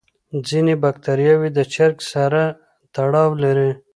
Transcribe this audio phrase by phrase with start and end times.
[0.47, 2.41] ځینې بکتریاوې د چرګ سره
[2.95, 3.71] تړاو لري.